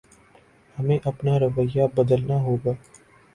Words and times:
ہمیں 0.75 0.97
اپنا 1.03 1.37
رویہ 1.39 1.83
بدلنا 1.95 2.41
ہوگا 2.41 2.71